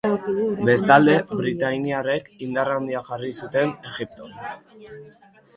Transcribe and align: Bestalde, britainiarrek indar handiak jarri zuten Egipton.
Bestalde, 0.69 1.13
britainiarrek 1.41 2.31
indar 2.47 2.71
handiak 2.79 3.07
jarri 3.13 3.33
zuten 3.45 3.75
Egipton. 3.93 4.35